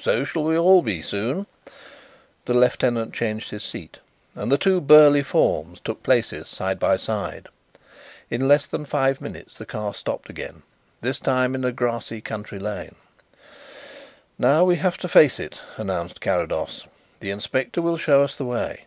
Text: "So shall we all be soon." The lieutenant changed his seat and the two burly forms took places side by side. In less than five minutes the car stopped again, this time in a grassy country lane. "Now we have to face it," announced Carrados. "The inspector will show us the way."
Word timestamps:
"So 0.00 0.22
shall 0.22 0.44
we 0.44 0.56
all 0.56 0.82
be 0.82 1.02
soon." 1.02 1.48
The 2.44 2.54
lieutenant 2.54 3.12
changed 3.12 3.50
his 3.50 3.64
seat 3.64 3.98
and 4.36 4.52
the 4.52 4.56
two 4.56 4.80
burly 4.80 5.24
forms 5.24 5.80
took 5.80 6.04
places 6.04 6.46
side 6.46 6.78
by 6.78 6.96
side. 6.96 7.48
In 8.30 8.46
less 8.46 8.66
than 8.66 8.84
five 8.84 9.20
minutes 9.20 9.58
the 9.58 9.66
car 9.66 9.94
stopped 9.94 10.30
again, 10.30 10.62
this 11.00 11.18
time 11.18 11.56
in 11.56 11.64
a 11.64 11.72
grassy 11.72 12.20
country 12.20 12.60
lane. 12.60 12.94
"Now 14.38 14.62
we 14.64 14.76
have 14.76 14.96
to 14.98 15.08
face 15.08 15.40
it," 15.40 15.60
announced 15.76 16.20
Carrados. 16.20 16.86
"The 17.18 17.32
inspector 17.32 17.82
will 17.82 17.96
show 17.98 18.22
us 18.22 18.36
the 18.36 18.44
way." 18.44 18.86